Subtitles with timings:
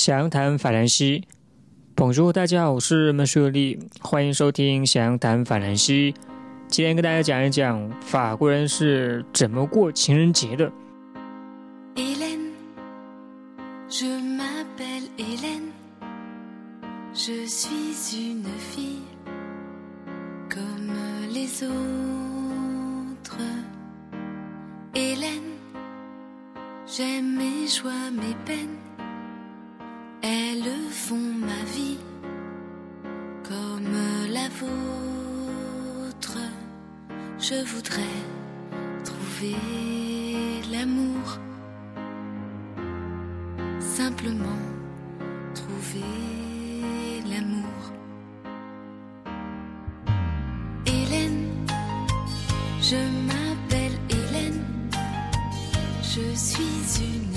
[0.00, 1.28] 详谈法兰西，
[1.94, 6.14] 捧叔，大家好，我是孟雪丽，欢迎收听详谈法兰西。
[6.68, 10.72] 今天跟大家讲一讲法国人是怎么过情人节的。
[30.22, 31.98] Elles font ma vie
[33.42, 33.96] comme
[34.30, 36.38] la vôtre.
[37.38, 38.18] Je voudrais
[39.02, 39.56] trouver
[40.70, 41.38] l'amour.
[43.80, 44.62] Simplement
[45.54, 46.04] trouver
[47.30, 47.82] l'amour.
[50.86, 51.48] Hélène,
[52.82, 54.64] je m'appelle Hélène.
[56.02, 57.29] Je suis une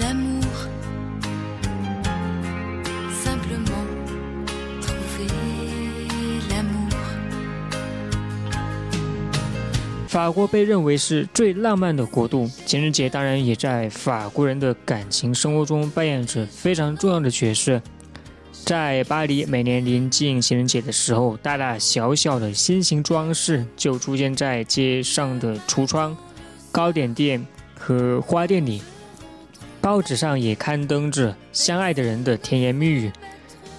[0.00, 0.42] l'amour.
[3.22, 3.86] Simplement
[4.80, 5.28] trouver
[6.50, 6.90] l'amour.
[10.08, 17.80] 法国被认为是最浪漫的国度，情人节当然也在法国人的感情生活中扮演着非常重要的角色。
[18.66, 26.16] 在巴黎，每年临近情人节的时候，大大小小的心形装饰就出现在街上的橱窗、
[26.72, 27.46] 糕点店
[27.78, 28.82] 和花店里。
[29.80, 33.12] 报纸上也刊登着相爱的人的甜言蜜语。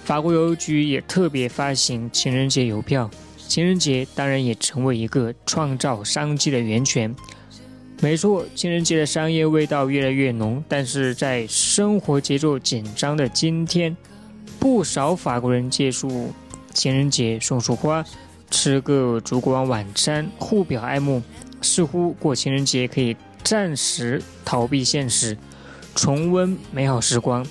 [0.04, 3.10] 法国邮局也特别发行情人节邮票。
[3.36, 7.14] 情人节当然也成为一个创造商机的源泉。
[8.00, 10.64] 没错，情人节的商业味道越来越浓。
[10.66, 13.94] 但是在生活节奏紧张的今天，
[14.58, 16.32] 不少法国人借助
[16.74, 18.04] 情人节送束花，
[18.50, 21.22] 吃个烛光晚餐，互表爱慕，
[21.62, 25.36] 似乎过情人节可以暂时逃避现实。
[25.94, 27.44] 重温美好时光。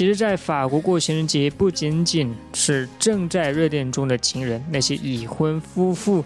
[0.00, 6.24] 其实，在法国过情人节，不仅仅是正在热恋中的情人，那些已婚夫妇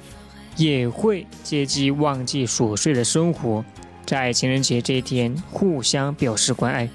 [0.57, 3.65] 也会借机忘记琐碎的生活，
[4.07, 6.89] 在情人节这一天互相表示关爱。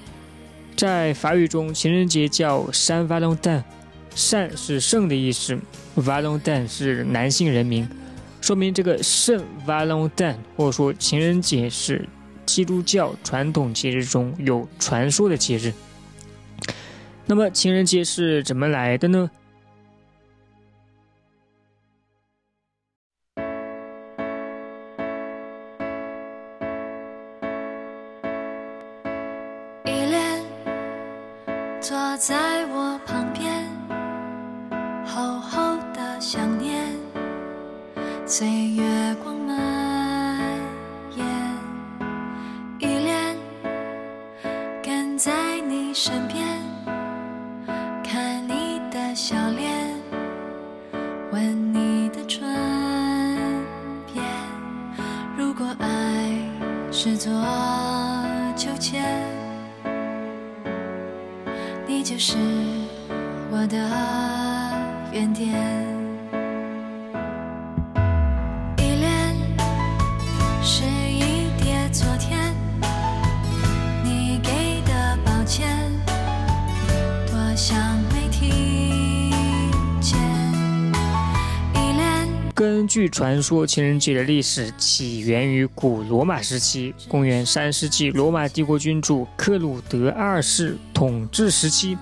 [0.74, 5.58] 在法语中，情人节叫 Saint Valentin，Saint 是圣的意思
[5.98, 7.86] ，Valentin 是男性人名，
[8.40, 12.08] 说明这个圣 Valentin 或者说情人节是
[12.46, 15.74] 基督教传统节日中有传说的节日。
[17.30, 19.30] 那么情人节是怎么来的呢？
[29.84, 30.42] 依恋
[31.80, 33.64] 坐在我旁边，
[35.06, 36.84] 厚厚的想念，
[38.26, 38.82] 岁月
[82.60, 91.96] 根据传说，情人节的历史起源于古罗马时期，公元三世纪，罗马帝国君主克鲁德二世统治时期，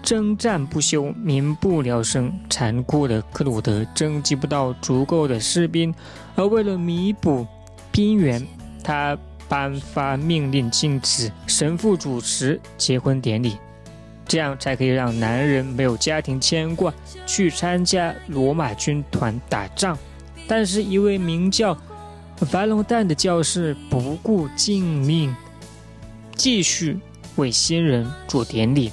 [0.00, 2.32] 征战不休，民不聊生。
[2.48, 5.92] 残酷的克鲁德征集不到足够的士兵，
[6.36, 7.44] 而为了弥补
[7.90, 8.46] 兵源，
[8.84, 9.18] 他
[9.48, 13.56] 颁发命令，禁止神父主持结婚典礼。
[14.28, 16.92] 这样才可以让男人没有家庭牵挂，
[17.26, 19.98] 去参加罗马军团打仗。
[20.46, 21.76] 但是，一位名叫
[22.52, 25.34] 瓦龙旦的教士不顾禁命，
[26.36, 26.98] 继续
[27.36, 28.92] 为新人做典礼。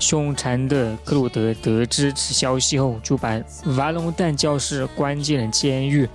[0.00, 3.40] 凶残的克鲁德得知此消息后，就把
[3.76, 6.08] 瓦隆旦教士关进了监狱。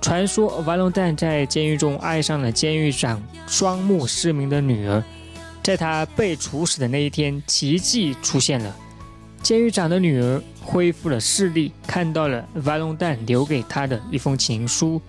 [0.00, 5.04] 传说瓦隆旦在监狱中爱上了监狱长双目失明的女儿。
[5.62, 8.74] 在他被处死的那一天，奇迹出现了。
[9.42, 15.00] 监狱长的女儿恢复了视力，看到了瓦隆旦留给他的一封情书。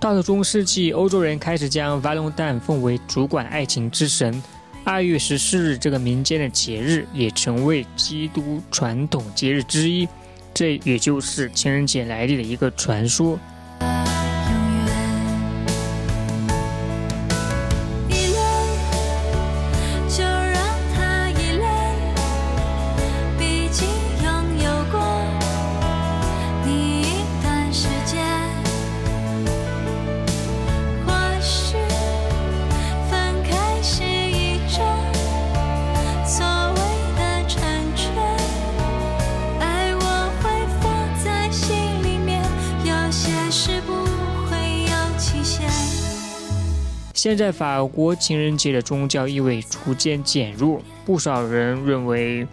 [0.00, 4.42] 到了中世纪，欧洲人开始将瓦隆旦奉为主管爱情之神。
[4.84, 10.08] 二月十四日这个民间的节日也成为基督传统节日之一，
[10.54, 13.38] 这也就是情人节来历的一个传说。
[47.18, 52.46] 现在法国情人节的宗教意味逐渐减弱，不少人认为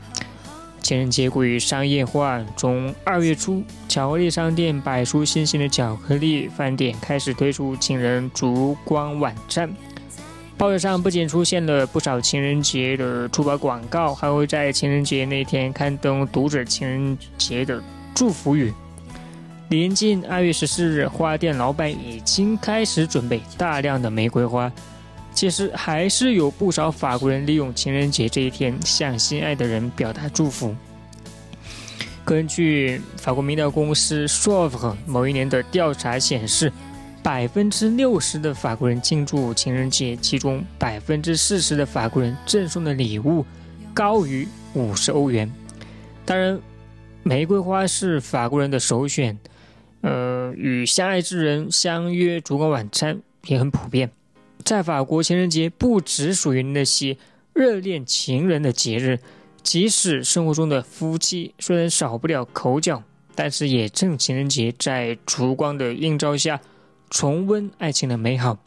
[0.82, 2.44] 情人节过于商业化。
[2.58, 9.72] 从二月初，巧克力商店摆出新型的巧克力，饭店开始推出情人烛光晚餐，
[10.58, 17.80] 报纸上不仅出现了不少情人节的珠宝广告，还会在情人节那天刊登读者情人节的
[18.16, 18.74] 祝福语。
[19.70, 24.72] 临近二月十四日，花店老板已经开始准备大量的玫瑰花。
[25.34, 30.76] 其实，还是有不少法国人利用情人节这一天向心爱的人表达祝福。
[32.24, 36.72] 根据法国民调公司 s o f r 某一年的调查显示，
[37.24, 43.44] 百分之六十的法国人庆祝情人节，其中百分之四十的法国人赠送的礼物
[43.96, 45.52] 高于五十欧元。
[46.24, 46.60] 当然，
[47.24, 49.36] 玫瑰花是法国人的首选。
[50.06, 54.12] 呃，与相爱之人相约烛光晚餐也很普遍。
[54.64, 57.18] 在法国，情人节不只属于那些
[57.54, 59.18] 热恋情人的节日，
[59.64, 63.02] 即使生活中的夫妻虽然少不了口角，
[63.34, 66.62] 但是也趁情人节在烛光的映照下
[67.10, 68.60] 重温爱情的美好，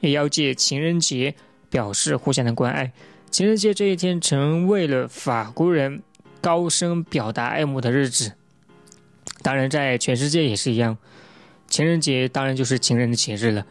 [0.00, 1.32] 也要借情人节
[1.70, 2.92] 表示互相的关爱。
[3.30, 6.02] 情人节这一天成为了法国人
[6.40, 8.32] 高声表达爱慕的日子。
[9.42, 10.96] 当然，在全世界也是一样，
[11.68, 13.66] 情人节当然就是情人的节日了。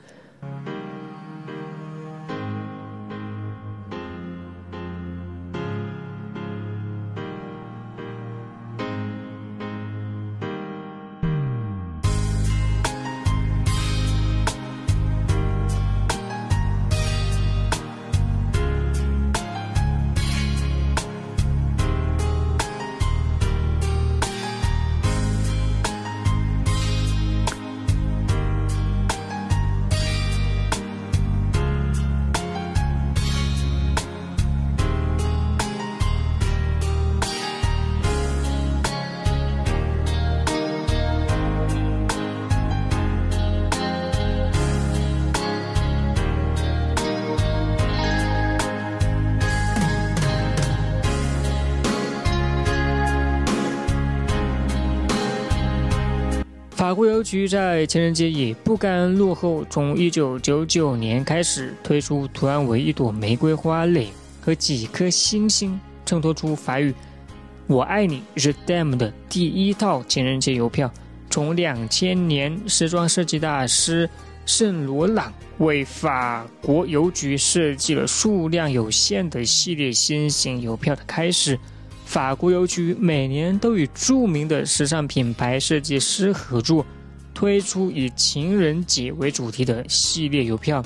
[56.91, 64.09] 法国邮局在情人节也不甘落后，从1999年开始推出图案为一朵玫瑰花蕾
[64.41, 66.93] 和几颗星星，衬托出法语
[67.67, 70.91] “我爱你 r e d a m 的第一套情人节邮票。
[71.29, 74.09] 从2000年，时装设计大师
[74.45, 81.57] 圣罗朗为法国邮局设计了数量有限的系列新型邮票的开始。
[82.11, 86.85] 法国邮局每年都与著名的时尚品牌设计师合作，
[87.33, 90.83] 推出以情人节为主题的系列邮票。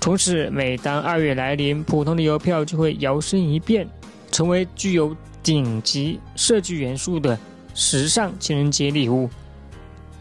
[0.00, 3.88] 从此，每当二月来临，普通的邮票就会摇身一变，
[4.32, 7.38] 成为具有顶级设计元素的
[7.72, 9.30] 时尚情人节礼物。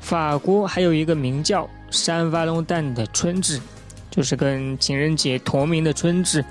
[0.01, 3.59] 法国还有一个名叫山瓦龙蛋的春至，
[4.11, 6.45] 就是跟情人节同名的春至。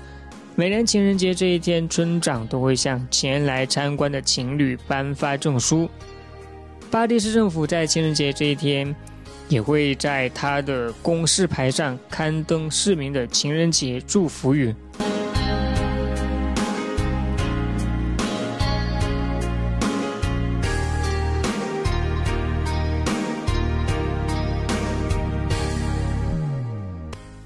[0.53, 5.89] 每年情人节这一天，村长都会向前来参观的情侣颁发证书。
[6.91, 8.93] 巴黎市政府在情人节这一天，
[9.47, 14.75] 也会在他的公示牌上刊登市民的情人节祝福语。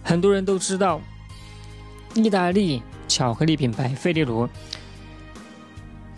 [0.04, 1.00] 很多人都知道，
[2.16, 2.82] 意大利。
[3.08, 4.50] 巧克力品牌费列罗，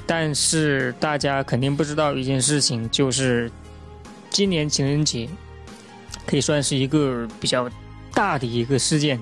[0.06, 3.51] 但是大家肯定不知道一件事情，就是
[4.29, 5.27] 今年情人节
[6.25, 7.70] 可以算是一个比较
[8.13, 9.20] 大的一个事件，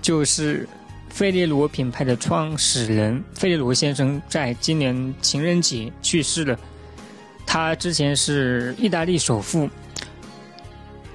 [0.00, 0.68] 就是
[1.10, 6.58] 费列罗品牌的创始人费列罗先生在今年情人节去世了。
[7.46, 9.68] 他之前是意大利首富。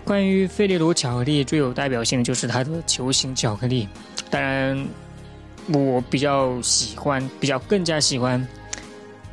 [0.03, 3.89] 关于费列罗巧克力最有代表性的就是它的球形巧克力，
[4.29, 4.87] 当然。
[5.73, 8.45] 我比较喜欢，比较更加喜欢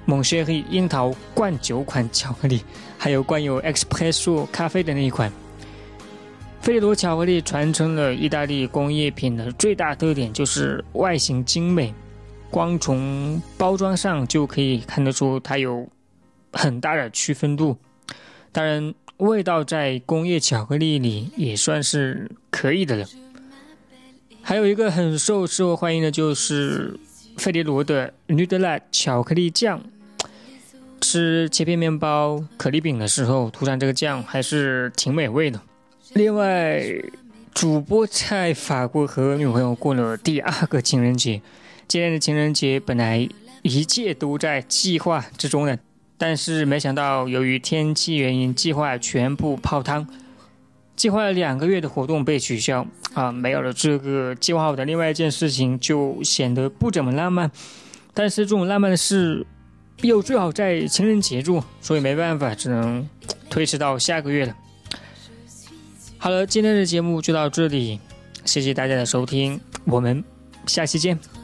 [0.04, 2.62] 蒙雪黑樱桃灌酒款巧克力，
[2.96, 5.30] 还有灌有 Espresso 咖啡的那一款。
[6.60, 11.92] 费罗巧克力传承了意大利工业品的最大特点，就是外形精美，
[12.50, 15.86] 光从包装上就可以看得出它有
[16.52, 17.76] 很大的区分度。
[18.52, 23.06] 当然，味道在工业巧克力里也算是可以的了。
[24.42, 26.98] 还有一个很受受欢迎的，就是
[27.36, 29.80] 费列罗的女德拉巧克力酱。
[31.00, 35.60] 吃切片面包、可丽饼的时候，涂上这个酱还是挺美味的。
[36.14, 36.80] 另外，
[37.52, 41.42] 主播在法国和女朋友过了第二个情人节。
[41.88, 43.28] 今年的情人节本来
[43.62, 45.76] 一切都在计划之中的，
[46.16, 50.06] 但是没想到由于天气原因，计划全部泡汤。
[51.02, 57.50] 计划了两个月的活动被取消啊，没有了这个计划好的另外一件事情，就显得不怎么浪漫。
[58.14, 59.44] 但是这种浪漫的事，
[60.02, 63.04] 又最好在情人节做，所以没办法，只能
[63.50, 64.54] 推迟到下个月了。
[66.18, 67.98] 好了，今天的节目就到这里，
[68.44, 70.22] 谢谢大家的收听，我们
[70.68, 71.41] 下期见。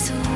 [0.00, 0.29] so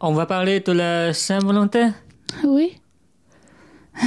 [0.00, 1.92] On va parler de la Saint-Valentin?
[2.44, 2.80] Oui.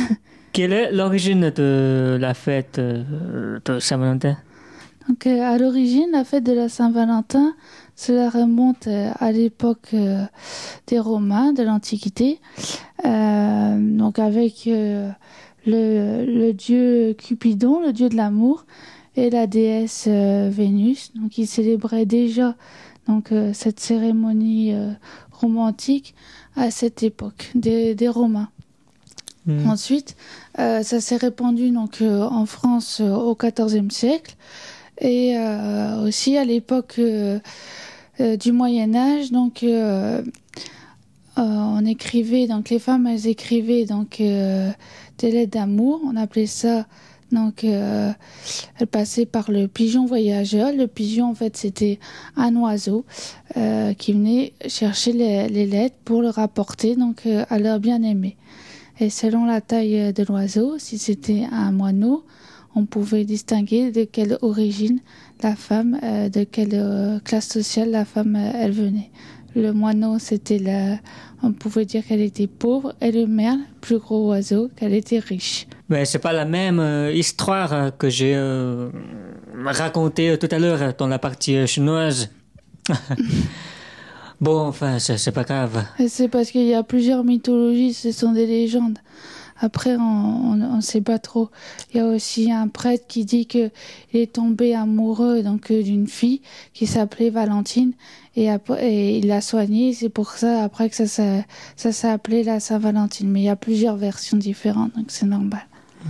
[0.53, 4.37] Quelle est l'origine de la fête euh, de Saint-Valentin?
[5.07, 7.53] Donc, euh, à l'origine, la fête de la Saint-Valentin,
[7.95, 9.95] cela remonte euh, à l'époque
[10.87, 12.39] des Romains, de l'Antiquité.
[13.05, 15.09] Euh, donc, avec euh,
[15.65, 18.65] le, le dieu Cupidon, le dieu de l'amour,
[19.15, 21.11] et la déesse euh, Vénus.
[21.15, 22.55] Donc, ils célébraient déjà
[23.07, 24.91] donc, euh, cette cérémonie euh,
[25.31, 26.13] romantique
[26.55, 28.49] à cette époque des, des Romains.
[29.45, 29.69] Hmm.
[29.69, 30.15] Ensuite,
[30.59, 34.35] euh, ça s'est répandu donc en France au XIVe siècle
[34.99, 35.37] et
[36.03, 36.99] aussi à l'époque
[38.19, 39.31] du Moyen Âge.
[39.31, 39.63] Donc,
[41.37, 44.73] on écrivait donc les femmes elles écrivaient donc des
[45.21, 46.01] lettres d'amour.
[46.03, 46.87] On appelait ça
[47.31, 48.11] donc euh,
[48.79, 50.71] elles passaient par le pigeon voyageur.
[50.71, 51.99] Le pigeon en fait c'était
[52.35, 53.05] un oiseau
[53.57, 58.37] euh, qui venait chercher les, lettres pour le rapporter donc euh, à leur bien-aimé.
[58.99, 62.23] Et selon la taille de l'oiseau, si c'était un moineau,
[62.75, 65.01] on pouvait distinguer de quelle origine
[65.43, 69.11] la femme, de quelle classe sociale la femme elle venait.
[69.57, 70.97] Le moineau, c'était la,
[71.41, 75.65] on pouvait dire qu'elle était pauvre, et le merle, plus gros oiseau, qu'elle était riche.
[75.89, 78.89] Mais c'est pas la même euh, histoire que j'ai euh,
[79.65, 82.29] racontée tout à l'heure dans la partie euh, chinoise.
[84.41, 85.83] bon, enfin, c'est pas grave.
[86.07, 88.99] C'est parce qu'il y a plusieurs mythologies, ce sont des légendes.
[89.59, 91.49] Après, on ne sait pas trop.
[91.91, 93.69] Il y a aussi un prêtre qui dit que
[94.13, 96.41] il est tombé amoureux donc euh, d'une fille
[96.73, 97.93] qui s'appelait Valentine
[98.35, 99.93] et, après, et il l'a soignée.
[99.93, 103.29] C'est pour ça après que ça s'est ça s'est appelé la Saint-Valentine.
[103.29, 105.65] Mais il y a plusieurs versions différentes, donc c'est normal.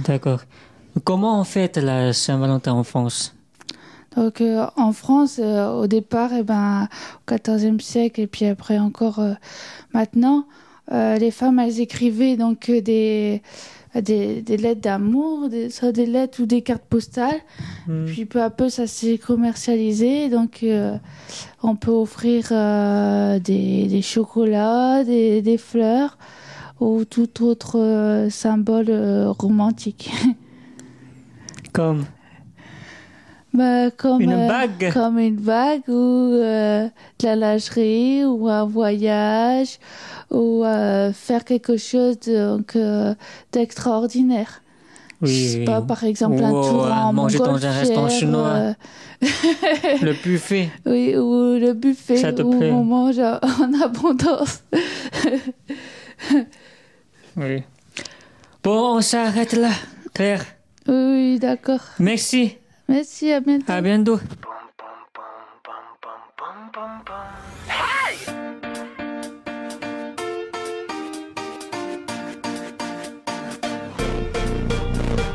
[0.06, 0.42] D'accord.
[1.04, 3.34] Comment on fête la Saint-Valentin en France?
[4.18, 6.90] Donc euh, en France, euh, au départ, eh ben,
[7.32, 9.34] au XIVe siècle et puis après encore euh,
[9.94, 10.48] maintenant,
[10.92, 13.42] les femmes elles écrivaient donc euh, des,
[13.96, 17.42] des, des lettres d'amour, des, soit des lettres ou des cartes postales.
[17.88, 18.06] Hmm.
[18.06, 20.30] Puis peu à peu, ça s'est commercialisé.
[20.30, 20.98] Donc euh,
[21.64, 26.18] on peut offrir euh, des, des chocolats, des, des fleurs
[26.80, 30.12] ou tout autre euh, symbole euh, romantique.
[31.74, 32.06] Comme
[33.58, 35.94] Bah, comme, une euh, bague Comme une bague ou
[36.34, 36.88] euh,
[37.20, 39.80] de la lingerie ou un voyage
[40.30, 42.18] ou euh, faire quelque chose
[43.52, 44.62] d'extraordinaire.
[45.24, 48.48] Je sais pas, par exemple, un Ou, tour en manger dans un restaurant montgolfière, chinois.
[48.48, 48.74] euh,
[50.04, 50.70] Le buffet.
[50.86, 54.62] oui, ou le buffet Ça te où plaît on mange en abondance.
[57.36, 57.64] Oui.
[58.64, 59.70] Bon, on s'arrête là.
[60.14, 60.44] Claire,
[60.88, 60.94] Oui,
[61.34, 61.80] oui, d'accord.
[62.00, 62.58] merci.
[62.90, 63.72] Merci, à bientôt.
[63.72, 64.20] À bientôt.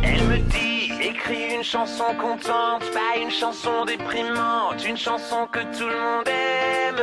[0.03, 5.87] Elle me dit, écris une chanson contente, pas une chanson déprimante, une chanson que tout
[5.87, 7.03] le monde aime.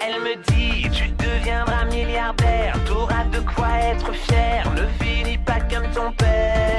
[0.00, 5.90] Elle me dit, tu deviendras milliardaire, t'auras de quoi être fier, ne finis pas comme
[5.92, 6.74] ton père.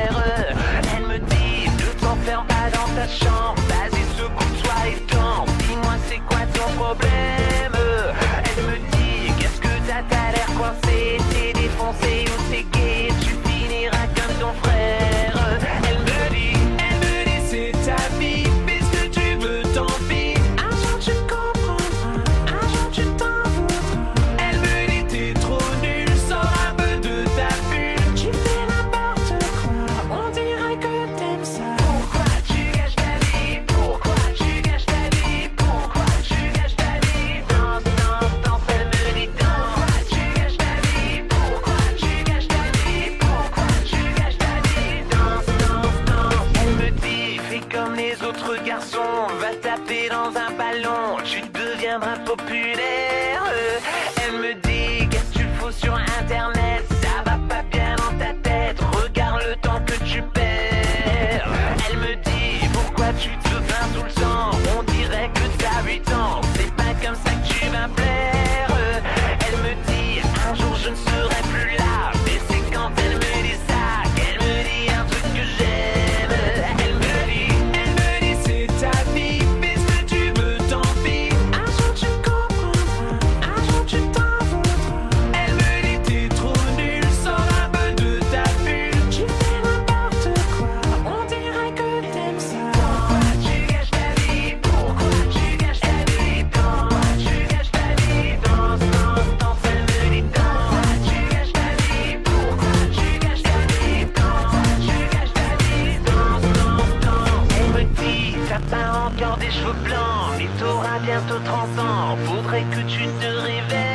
[2.95, 7.75] Ta chambre, vas-y secoue-toi et danse, dis-moi c'est quoi ton problème?
[8.45, 12.24] Elle me dit, qu'est-ce que t'as, t'as l'air coincé, t'es défoncé
[110.45, 113.94] Vito a bientôt 30 ans, faudrait que tu te réveilles.